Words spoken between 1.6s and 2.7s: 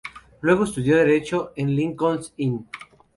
el Lincoln's Inn.